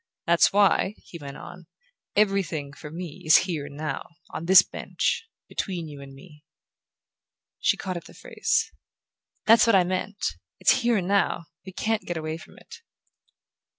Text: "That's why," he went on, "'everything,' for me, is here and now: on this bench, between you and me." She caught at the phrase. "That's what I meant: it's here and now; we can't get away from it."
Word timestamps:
"That's 0.25 0.51
why," 0.51 0.95
he 0.97 1.19
went 1.19 1.37
on, 1.37 1.67
"'everything,' 2.15 2.73
for 2.73 2.89
me, 2.89 3.21
is 3.23 3.37
here 3.45 3.67
and 3.67 3.77
now: 3.77 4.07
on 4.31 4.45
this 4.47 4.63
bench, 4.63 5.27
between 5.47 5.87
you 5.87 6.01
and 6.01 6.15
me." 6.15 6.43
She 7.59 7.77
caught 7.77 7.97
at 7.97 8.05
the 8.05 8.15
phrase. 8.15 8.71
"That's 9.45 9.67
what 9.67 9.75
I 9.75 9.83
meant: 9.83 10.37
it's 10.59 10.81
here 10.81 10.97
and 10.97 11.07
now; 11.07 11.45
we 11.67 11.71
can't 11.71 12.01
get 12.07 12.17
away 12.17 12.37
from 12.37 12.57
it." 12.57 12.77